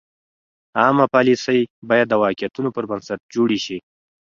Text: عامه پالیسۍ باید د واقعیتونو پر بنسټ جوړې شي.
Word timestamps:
عامه 0.79 1.05
پالیسۍ 1.13 1.59
باید 1.89 2.07
د 2.09 2.13
واقعیتونو 2.23 2.69
پر 2.75 2.83
بنسټ 2.89 3.19
جوړې 3.33 3.59
شي. 3.65 3.77